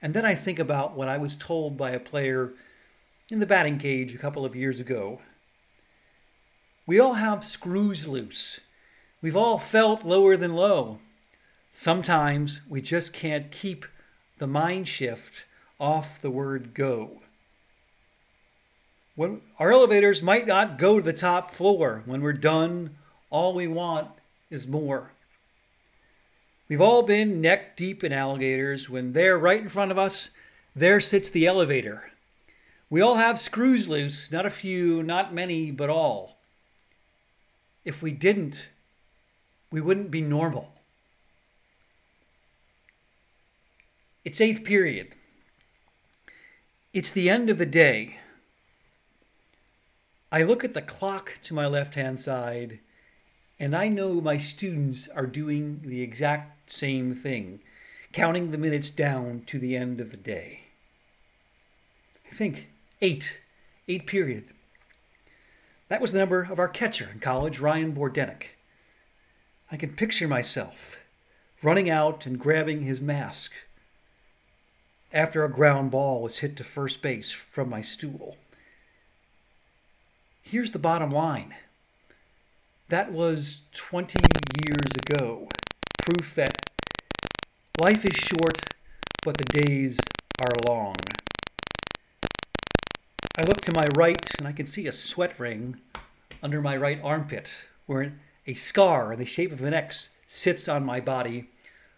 And 0.00 0.14
then 0.14 0.24
I 0.24 0.34
think 0.34 0.58
about 0.58 0.96
what 0.96 1.10
I 1.10 1.18
was 1.18 1.36
told 1.36 1.76
by 1.76 1.90
a 1.90 2.00
player 2.00 2.54
in 3.28 3.40
the 3.40 3.46
batting 3.46 3.78
cage 3.78 4.14
a 4.14 4.18
couple 4.18 4.46
of 4.46 4.56
years 4.56 4.80
ago. 4.80 5.20
We 6.86 6.98
all 6.98 7.14
have 7.14 7.44
screws 7.44 8.08
loose. 8.08 8.60
We've 9.20 9.36
all 9.36 9.58
felt 9.58 10.02
lower 10.02 10.34
than 10.34 10.54
low. 10.54 11.00
Sometimes 11.76 12.60
we 12.68 12.80
just 12.80 13.12
can't 13.12 13.50
keep 13.50 13.84
the 14.38 14.46
mind 14.46 14.86
shift 14.86 15.44
off 15.80 16.20
the 16.20 16.30
word 16.30 16.72
go. 16.72 17.20
When 19.16 19.40
our 19.58 19.72
elevators 19.72 20.22
might 20.22 20.46
not 20.46 20.78
go 20.78 20.98
to 20.98 21.04
the 21.04 21.12
top 21.12 21.50
floor, 21.50 22.04
when 22.06 22.22
we're 22.22 22.32
done, 22.32 22.94
all 23.28 23.52
we 23.54 23.66
want 23.66 24.06
is 24.50 24.68
more. 24.68 25.10
We've 26.68 26.80
all 26.80 27.02
been 27.02 27.40
neck 27.40 27.76
deep 27.76 28.04
in 28.04 28.12
alligators 28.12 28.88
when 28.88 29.12
they're 29.12 29.36
right 29.36 29.60
in 29.60 29.68
front 29.68 29.90
of 29.90 29.98
us, 29.98 30.30
there 30.76 31.00
sits 31.00 31.28
the 31.28 31.44
elevator. 31.44 32.12
We 32.88 33.00
all 33.00 33.16
have 33.16 33.40
screws 33.40 33.88
loose, 33.88 34.30
not 34.30 34.46
a 34.46 34.50
few, 34.50 35.02
not 35.02 35.34
many, 35.34 35.72
but 35.72 35.90
all. 35.90 36.36
If 37.84 38.00
we 38.00 38.12
didn't, 38.12 38.68
we 39.72 39.80
wouldn't 39.80 40.12
be 40.12 40.20
normal. 40.20 40.73
It's 44.24 44.40
eighth 44.40 44.64
period. 44.64 45.14
It's 46.94 47.10
the 47.10 47.28
end 47.28 47.50
of 47.50 47.58
the 47.58 47.66
day. 47.66 48.20
I 50.32 50.42
look 50.42 50.64
at 50.64 50.72
the 50.72 50.80
clock 50.80 51.38
to 51.42 51.52
my 51.52 51.66
left 51.66 51.94
hand 51.94 52.18
side, 52.18 52.78
and 53.60 53.76
I 53.76 53.88
know 53.88 54.22
my 54.22 54.38
students 54.38 55.08
are 55.08 55.26
doing 55.26 55.82
the 55.84 56.00
exact 56.00 56.70
same 56.70 57.14
thing, 57.14 57.60
counting 58.12 58.50
the 58.50 58.56
minutes 58.56 58.88
down 58.88 59.42
to 59.48 59.58
the 59.58 59.76
end 59.76 60.00
of 60.00 60.10
the 60.10 60.16
day. 60.16 60.60
I 62.26 62.34
think 62.34 62.70
eight, 63.02 63.42
eight 63.88 64.06
period. 64.06 64.54
That 65.88 66.00
was 66.00 66.12
the 66.12 66.18
number 66.18 66.48
of 66.50 66.58
our 66.58 66.68
catcher 66.68 67.10
in 67.12 67.20
college, 67.20 67.60
Ryan 67.60 67.94
Bordenick. 67.94 68.56
I 69.70 69.76
can 69.76 69.92
picture 69.92 70.26
myself 70.26 71.00
running 71.62 71.90
out 71.90 72.24
and 72.24 72.38
grabbing 72.38 72.82
his 72.82 73.02
mask 73.02 73.52
after 75.14 75.44
a 75.44 75.48
ground 75.48 75.92
ball 75.92 76.20
was 76.20 76.40
hit 76.40 76.56
to 76.56 76.64
first 76.64 77.00
base 77.00 77.30
from 77.30 77.70
my 77.70 77.80
stool. 77.80 78.36
Here's 80.42 80.72
the 80.72 80.78
bottom 80.78 81.10
line 81.10 81.54
that 82.88 83.12
was 83.12 83.62
20 83.72 84.18
years 84.66 84.92
ago. 85.06 85.48
Proof 86.02 86.34
that 86.34 86.52
life 87.80 88.04
is 88.04 88.14
short, 88.14 88.60
but 89.24 89.38
the 89.38 89.62
days 89.62 89.98
are 90.42 90.52
long. 90.68 90.96
I 93.38 93.42
look 93.42 93.62
to 93.62 93.72
my 93.74 93.86
right 93.96 94.30
and 94.38 94.46
I 94.46 94.52
can 94.52 94.66
see 94.66 94.86
a 94.86 94.92
sweat 94.92 95.38
ring 95.40 95.80
under 96.42 96.60
my 96.60 96.76
right 96.76 97.00
armpit, 97.02 97.68
where 97.86 98.12
a 98.46 98.54
scar 98.54 99.12
in 99.14 99.18
the 99.18 99.24
shape 99.24 99.50
of 99.50 99.62
an 99.62 99.72
X 99.72 100.10
sits 100.26 100.68
on 100.68 100.84
my 100.84 101.00
body, 101.00 101.48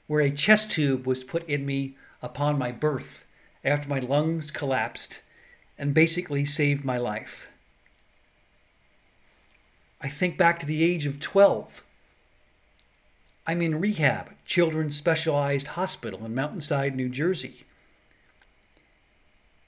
where 0.06 0.20
a 0.20 0.30
chest 0.30 0.70
tube 0.70 1.06
was 1.06 1.24
put 1.24 1.46
in 1.48 1.66
me 1.66 1.96
upon 2.22 2.58
my 2.58 2.72
birth 2.72 3.24
after 3.64 3.88
my 3.88 3.98
lungs 3.98 4.50
collapsed 4.50 5.22
and 5.78 5.94
basically 5.94 6.44
saved 6.44 6.84
my 6.84 6.98
life. 6.98 7.50
I 10.00 10.08
think 10.08 10.36
back 10.38 10.60
to 10.60 10.66
the 10.66 10.84
age 10.84 11.06
of 11.06 11.20
12. 11.20 11.82
I'm 13.46 13.62
in 13.62 13.80
rehab 13.80 14.30
Children's 14.44 14.96
Specialized 14.96 15.68
Hospital 15.68 16.24
in 16.24 16.34
Mountainside, 16.34 16.94
New 16.94 17.08
Jersey. 17.08 17.64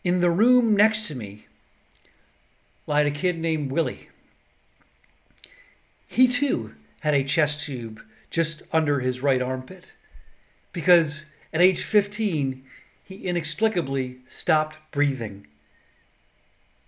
In 0.05 0.21
the 0.21 0.31
room 0.31 0.77
next 0.77 1.09
to 1.09 1.15
me 1.15 1.47
lied 2.87 3.07
a 3.07 3.11
kid 3.11 3.39
named 3.39 3.71
Willie. 3.71 4.09
He 6.07 6.27
too 6.27 6.75
had 7.01 7.15
a 7.15 7.23
chest 7.23 7.61
tube 7.61 8.01
just 8.31 8.63
under 8.73 9.01
his 9.01 9.23
right 9.23 9.43
armpit 9.43 9.93
because 10.73 11.27
at 11.53 11.61
age 11.61 11.83
15, 11.83 12.65
he 13.05 13.27
inexplicably 13.27 14.19
stopped 14.27 14.79
breathing. 14.91 15.47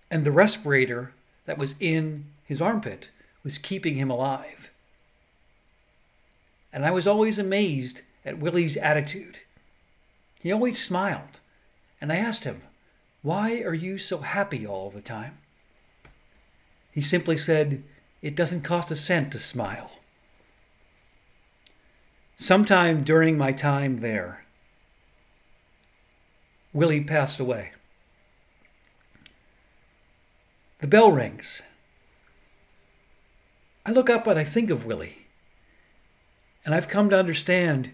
And 0.09 0.23
the 0.23 0.31
respirator 0.31 1.13
that 1.45 1.57
was 1.57 1.75
in 1.79 2.25
his 2.45 2.61
armpit 2.61 3.09
was 3.43 3.57
keeping 3.57 3.95
him 3.95 4.11
alive. 4.11 4.69
And 6.71 6.85
I 6.85 6.91
was 6.91 7.07
always 7.07 7.39
amazed 7.39 8.01
at 8.23 8.37
Willie's 8.37 8.77
attitude. 8.77 9.39
He 10.39 10.51
always 10.51 10.81
smiled, 10.81 11.39
and 11.99 12.11
I 12.11 12.17
asked 12.17 12.43
him, 12.43 12.61
Why 13.21 13.61
are 13.61 13.73
you 13.73 13.97
so 13.97 14.19
happy 14.19 14.65
all 14.65 14.89
the 14.89 15.01
time? 15.01 15.37
He 16.91 17.01
simply 17.01 17.37
said, 17.37 17.83
It 18.21 18.35
doesn't 18.35 18.61
cost 18.61 18.91
a 18.91 18.95
cent 18.95 19.31
to 19.31 19.39
smile. 19.39 19.91
Sometime 22.35 23.03
during 23.03 23.37
my 23.37 23.51
time 23.51 23.97
there, 23.97 24.45
Willie 26.73 27.03
passed 27.03 27.39
away. 27.39 27.71
The 30.79 30.87
bell 30.87 31.11
rings. 31.11 31.61
I 33.85 33.91
look 33.91 34.09
up 34.09 34.27
and 34.27 34.39
I 34.39 34.43
think 34.43 34.69
of 34.69 34.85
Willie. 34.85 35.25
And 36.63 36.73
I've 36.73 36.87
come 36.87 37.09
to 37.09 37.19
understand 37.19 37.91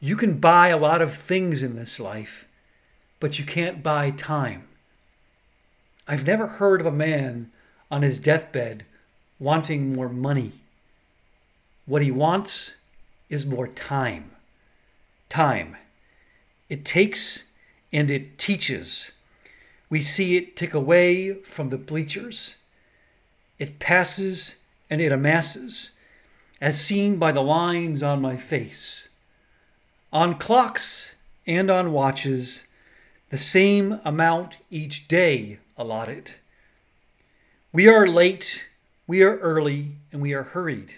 you 0.00 0.16
can 0.16 0.38
buy 0.38 0.68
a 0.68 0.78
lot 0.78 1.02
of 1.02 1.12
things 1.12 1.62
in 1.62 1.76
this 1.76 2.00
life, 2.00 2.48
but 3.18 3.38
you 3.38 3.44
can't 3.44 3.82
buy 3.82 4.10
time. 4.10 4.66
I've 6.08 6.26
never 6.26 6.46
heard 6.46 6.80
of 6.80 6.86
a 6.86 6.92
man 6.92 7.50
on 7.90 8.02
his 8.02 8.18
deathbed 8.18 8.84
wanting 9.38 9.92
more 9.92 10.08
money. 10.08 10.52
What 11.86 12.02
he 12.02 12.10
wants 12.10 12.76
is 13.28 13.44
more 13.44 13.68
time. 13.68 14.30
Time. 15.28 15.76
It 16.70 16.84
takes 16.84 17.44
and 17.92 18.10
it 18.10 18.38
teaches. 18.38 19.12
We 19.90 20.00
see 20.00 20.36
it 20.36 20.56
tick 20.56 20.72
away 20.72 21.34
from 21.42 21.68
the 21.68 21.76
bleachers. 21.76 22.56
It 23.58 23.80
passes 23.80 24.56
and 24.88 25.00
it 25.00 25.12
amasses, 25.12 25.90
as 26.60 26.80
seen 26.80 27.16
by 27.16 27.32
the 27.32 27.42
lines 27.42 28.02
on 28.02 28.22
my 28.22 28.36
face. 28.36 29.08
On 30.12 30.34
clocks 30.34 31.14
and 31.46 31.70
on 31.70 31.92
watches, 31.92 32.66
the 33.30 33.38
same 33.38 34.00
amount 34.04 34.58
each 34.70 35.08
day 35.08 35.58
allotted. 35.76 36.36
We 37.72 37.88
are 37.88 38.06
late, 38.06 38.68
we 39.06 39.22
are 39.22 39.38
early, 39.38 39.96
and 40.12 40.22
we 40.22 40.32
are 40.34 40.42
hurried 40.44 40.94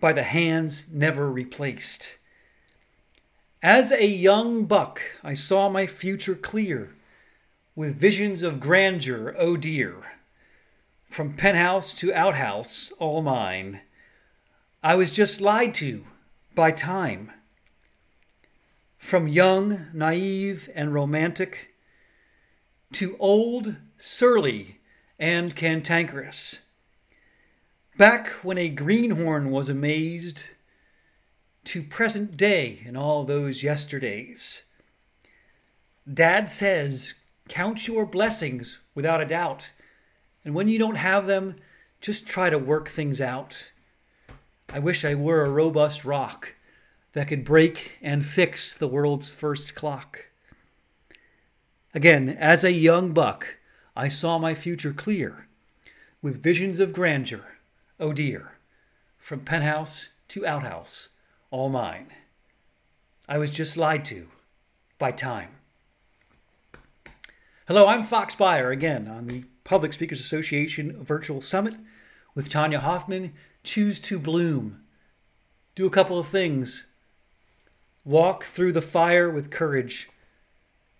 by 0.00 0.12
the 0.12 0.22
hands 0.22 0.86
never 0.90 1.30
replaced. 1.30 2.18
As 3.62 3.90
a 3.90 4.06
young 4.06 4.66
buck, 4.66 5.00
I 5.24 5.34
saw 5.34 5.68
my 5.68 5.84
future 5.84 6.36
clear, 6.36 6.94
with 7.74 7.98
visions 7.98 8.44
of 8.44 8.60
grandeur, 8.60 9.34
oh 9.36 9.56
dear. 9.56 9.96
From 11.06 11.32
penthouse 11.32 11.92
to 11.96 12.14
outhouse, 12.14 12.92
all 13.00 13.20
mine. 13.20 13.80
I 14.80 14.94
was 14.94 15.12
just 15.12 15.40
lied 15.40 15.74
to 15.76 16.04
by 16.54 16.70
time. 16.70 17.32
From 18.96 19.26
young, 19.26 19.88
naive, 19.92 20.70
and 20.76 20.94
romantic 20.94 21.74
to 22.92 23.16
old, 23.18 23.76
surly, 23.96 24.78
and 25.18 25.56
cantankerous. 25.56 26.60
Back 27.96 28.28
when 28.44 28.56
a 28.56 28.68
greenhorn 28.68 29.50
was 29.50 29.68
amazed, 29.68 30.44
to 31.68 31.82
present 31.82 32.36
day 32.36 32.80
and 32.86 32.96
all 32.96 33.24
those 33.24 33.62
yesterdays. 33.62 34.64
Dad 36.12 36.48
says, 36.48 37.12
count 37.48 37.86
your 37.86 38.06
blessings 38.06 38.80
without 38.94 39.20
a 39.20 39.26
doubt. 39.26 39.72
And 40.44 40.54
when 40.54 40.68
you 40.68 40.78
don't 40.78 40.96
have 40.96 41.26
them, 41.26 41.56
just 42.00 42.26
try 42.26 42.48
to 42.48 42.58
work 42.58 42.88
things 42.88 43.20
out. 43.20 43.70
I 44.70 44.78
wish 44.78 45.04
I 45.04 45.14
were 45.14 45.44
a 45.44 45.50
robust 45.50 46.06
rock 46.06 46.54
that 47.12 47.28
could 47.28 47.44
break 47.44 47.98
and 48.00 48.24
fix 48.24 48.72
the 48.72 48.88
world's 48.88 49.34
first 49.34 49.74
clock. 49.74 50.30
Again, 51.94 52.30
as 52.30 52.64
a 52.64 52.72
young 52.72 53.12
buck, 53.12 53.58
I 53.94 54.08
saw 54.08 54.38
my 54.38 54.54
future 54.54 54.92
clear, 54.92 55.48
with 56.22 56.42
visions 56.42 56.80
of 56.80 56.94
grandeur, 56.94 57.58
oh 58.00 58.14
dear, 58.14 58.52
from 59.18 59.40
penthouse 59.40 60.10
to 60.28 60.46
outhouse, 60.46 61.08
all 61.50 61.68
mine. 61.68 62.08
I 63.28 63.38
was 63.38 63.50
just 63.50 63.76
lied 63.76 64.04
to 64.06 64.28
by 64.98 65.12
time. 65.12 65.50
Hello, 67.66 67.86
I'm 67.86 68.02
Fox 68.02 68.34
Beyer 68.34 68.70
again 68.70 69.08
on 69.08 69.26
the 69.26 69.44
Public 69.64 69.92
Speakers 69.92 70.20
Association 70.20 71.02
Virtual 71.02 71.40
Summit 71.40 71.74
with 72.34 72.48
Tanya 72.48 72.80
Hoffman. 72.80 73.32
Choose 73.62 74.00
to 74.00 74.18
bloom. 74.18 74.80
Do 75.74 75.86
a 75.86 75.90
couple 75.90 76.18
of 76.18 76.26
things. 76.26 76.84
Walk 78.04 78.44
through 78.44 78.72
the 78.72 78.82
fire 78.82 79.30
with 79.30 79.50
courage 79.50 80.08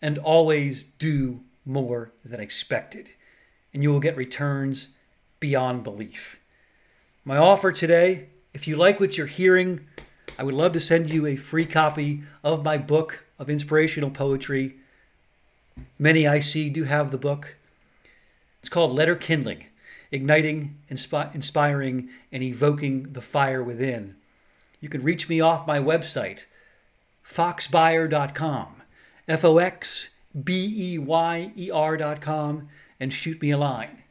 and 0.01 0.19
always 0.19 0.85
do 0.85 1.41
more 1.65 2.13
than 2.25 2.41
expected, 2.41 3.13
and 3.73 3.83
you 3.83 3.91
will 3.91 4.01
get 4.01 4.17
returns 4.17 4.89
beyond 5.41 5.85
belief. 5.85 6.41
My 7.25 7.37
offer 7.37 7.73
today 7.73 8.29
if 8.55 8.67
you 8.67 8.77
like 8.77 8.99
what 8.99 9.17
you're 9.17 9.27
hearing, 9.27 9.87
I 10.39 10.45
would 10.45 10.55
love 10.55 10.73
to 10.75 10.81
send 10.81 11.11
you 11.11 11.27
a 11.27 11.35
free 11.35 11.67
copy 11.67 12.23
of 12.45 12.65
my 12.65 12.79
book 12.79 13.27
of 13.41 13.51
inspirational 13.51 14.11
poetry. 14.11 14.77
Many 15.99 16.29
I 16.29 16.39
see 16.39 16.71
do 16.71 16.85
have 16.85 17.11
the 17.11 17.19
book. 17.19 17.57
It's 18.61 18.69
called 18.69 18.93
Letter 18.93 19.17
Kindling 19.17 19.67
Igniting, 20.11 20.79
inspi- 20.91 21.35
Inspiring, 21.35 22.09
and 22.33 22.43
Evoking 22.43 23.13
the 23.13 23.21
Fire 23.21 23.63
Within. 23.63 24.15
You 24.81 24.89
can 24.89 25.03
reach 25.03 25.29
me 25.29 25.41
off 25.41 25.67
my 25.67 25.81
website, 25.81 26.47
foxbeyer.com, 27.25 28.83
F 29.27 29.45
O 29.45 29.59
X 29.59 30.11
B 30.45 30.95
E 30.95 30.99
Y 30.99 31.53
E 31.57 31.71
R.com, 31.71 32.69
and 33.01 33.13
shoot 33.13 33.43
me 33.43 33.51
a 33.51 33.59
line. 33.59 34.05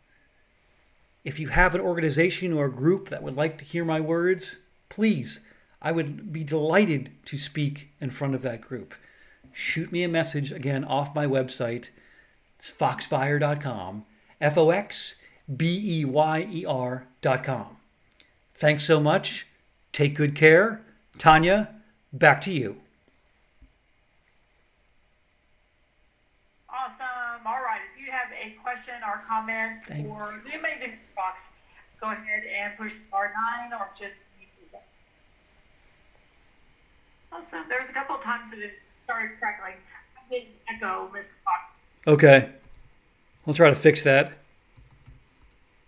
If 1.23 1.39
you 1.39 1.47
have 1.47 1.73
an 1.73 1.81
organization 1.81 2.53
or 2.53 2.65
a 2.65 2.71
group 2.71 3.09
that 3.09 3.23
would 3.23 3.35
like 3.35 3.57
to 3.57 3.65
hear 3.65 3.83
my 3.83 3.99
words, 3.99 4.59
please, 4.89 5.39
I 5.87 5.91
would 5.93 6.33
be 6.33 6.43
delighted 6.43 7.11
to 7.27 7.37
speak 7.37 7.87
in 8.01 8.09
front 8.09 8.35
of 8.35 8.41
that 8.41 8.59
group. 8.59 8.93
Shoot 9.53 9.89
me 9.89 10.03
a 10.03 10.09
message 10.09 10.51
again 10.51 10.83
off 10.83 11.15
my 11.15 11.25
website. 11.25 11.91
It's 12.57 12.73
foxbeyer.com, 12.73 14.03
F 14.41 14.57
O 14.57 14.69
X 14.69 15.15
B 15.55 16.01
E 16.01 16.03
Y 16.03 16.47
E 16.51 16.65
R.com. 16.65 17.77
Thanks 18.53 18.83
so 18.83 18.99
much. 18.99 19.47
Take 19.93 20.13
good 20.13 20.35
care. 20.35 20.81
Tanya, 21.17 21.69
back 22.11 22.41
to 22.41 22.51
you. 22.51 22.81
Awesome. 26.67 27.47
All 27.47 27.63
right. 27.63 27.79
If 27.95 28.05
you 28.05 28.11
have 28.11 28.27
a 28.33 28.61
question 28.61 28.95
or 29.07 29.23
comment 29.25 29.85
Thank- 29.85 30.05
for 30.05 30.41
the 30.43 30.59
amazing 30.59 30.97
Fox, 31.15 31.37
go 32.01 32.11
ahead 32.11 32.43
and 32.43 32.77
push 32.77 32.91
star 33.07 33.31
nine 33.33 33.71
or 33.71 33.87
just. 33.97 34.11
Awesome. 37.31 37.67
There 37.69 37.79
was 37.81 37.89
a 37.89 37.93
couple 37.93 38.15
of 38.15 38.23
times 38.23 38.51
that 38.51 38.59
it 38.59 38.73
started 39.03 39.31
crackling. 39.39 39.73
I 40.15 40.33
didn't 40.33 40.55
echo, 40.69 41.09
Miss 41.13 41.25
Fox. 41.43 41.77
Okay. 42.07 42.49
I'll 43.45 43.53
try 43.53 43.69
to 43.69 43.75
fix 43.75 44.03
that. 44.03 44.33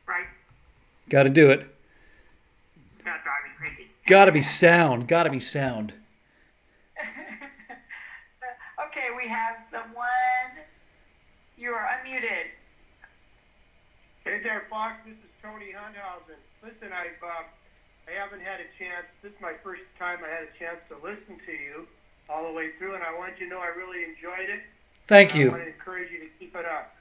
Right? 0.07 0.27
Got 1.09 1.23
to 1.23 1.29
do 1.29 1.49
it. 1.49 1.61
That 3.03 3.23
drive 3.23 3.43
me 3.43 3.51
crazy. 3.57 3.87
Got 4.07 4.25
to 4.25 4.31
be 4.31 4.41
sound. 4.41 5.07
Got 5.07 5.23
to 5.23 5.29
be 5.29 5.39
sound. 5.39 5.93
okay, 8.87 9.07
we 9.15 9.27
have 9.29 9.55
someone. 9.71 10.05
You 11.57 11.71
are 11.71 11.87
unmuted. 11.99 12.51
Hey 14.23 14.39
there, 14.43 14.63
Fox. 14.69 14.95
This 15.05 15.15
is 15.15 15.31
Tony 15.41 15.71
Hunthausen. 15.71 16.39
Listen, 16.63 16.93
I've 16.93 17.21
uh, 17.23 17.43
I 18.09 18.19
haven't 18.19 18.41
had 18.41 18.59
a 18.59 18.69
chance. 18.77 19.05
This 19.21 19.31
is 19.31 19.41
my 19.41 19.53
first 19.63 19.81
time 19.99 20.19
I 20.25 20.29
had 20.29 20.43
a 20.43 20.57
chance 20.57 20.79
to 20.89 20.95
listen 20.95 21.39
to 21.45 21.51
you 21.51 21.87
all 22.29 22.47
the 22.47 22.53
way 22.53 22.71
through, 22.77 22.95
and 22.95 23.03
I 23.03 23.15
want 23.17 23.33
you 23.39 23.47
to 23.47 23.53
know 23.53 23.59
I 23.59 23.67
really 23.67 24.03
enjoyed 24.03 24.49
it. 24.49 24.61
Thank 25.05 25.35
you. 25.35 25.49
I 25.49 25.51
want 25.51 25.63
to 25.63 25.67
encourage 25.67 26.11
you 26.11 26.19
to 26.19 26.25
keep 26.39 26.55
it 26.55 26.65
up. 26.65 26.95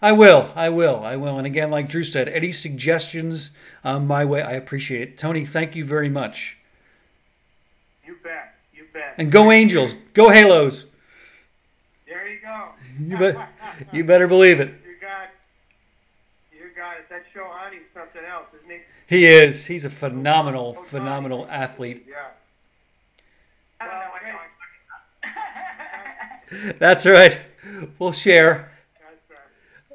I 0.00 0.12
will. 0.12 0.50
I 0.54 0.68
will. 0.68 1.04
I 1.04 1.16
will. 1.16 1.38
And 1.38 1.46
again, 1.46 1.70
like 1.70 1.88
Drew 1.88 2.04
said, 2.04 2.28
any 2.28 2.52
suggestions 2.52 3.50
um, 3.84 4.06
my 4.06 4.24
way, 4.24 4.42
I 4.42 4.52
appreciate 4.52 5.02
it. 5.02 5.18
Tony, 5.18 5.44
thank 5.44 5.74
you 5.74 5.84
very 5.84 6.08
much. 6.08 6.56
You 8.06 8.16
bet. 8.22 8.54
You 8.72 8.84
bet. 8.92 9.14
And 9.18 9.30
go 9.30 9.50
Angels. 9.50 9.94
Go 10.14 10.30
Halos. 10.30 10.86
There 12.06 12.28
you 12.28 12.38
go. 12.40 12.68
You, 13.00 13.18
bet. 13.18 13.48
you 13.92 14.04
better 14.04 14.28
believe 14.28 14.60
it. 14.60 14.74
You 14.84 14.94
got. 15.00 15.28
You 16.52 16.70
got 16.76 16.96
it. 16.96 17.08
That 17.08 17.24
show 17.32 17.46
Honey's 17.50 17.82
something 17.94 18.22
else, 18.24 18.46
isn't 18.60 18.70
he? 19.08 19.24
Is. 19.26 19.66
He's 19.66 19.84
a 19.84 19.90
phenomenal, 19.90 20.74
phenomenal 20.74 21.46
athlete. 21.50 22.06
Yeah. 22.08 22.16
I 23.80 23.84
don't 23.86 23.94
know 23.94 24.00
Well, 24.00 24.10
what 24.10 24.20
great. 24.22 24.32
you're 26.52 26.60
talking 26.60 26.70
about. 26.70 26.78
That's 26.78 27.06
right. 27.06 27.40
We'll 27.98 28.12
share. 28.12 28.70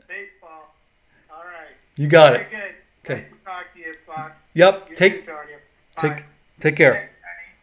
Baseball. 0.08 0.74
All 1.32 1.44
right. 1.44 1.76
You 1.96 2.08
got 2.08 2.34
it. 2.36 2.48
Okay. 3.06 3.22
Nice 3.22 3.32
to 3.32 3.46
talk 3.46 3.74
to 3.74 3.80
you, 3.80 3.94
Fox. 4.06 4.32
Yep. 4.54 4.96
Take 4.96 5.30
take 6.00 6.26
take 6.60 6.76
care. 6.76 7.10